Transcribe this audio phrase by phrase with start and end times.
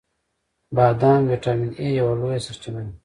[0.75, 2.93] •بادام د ویټامین ای یوه لویه سرچینه ده.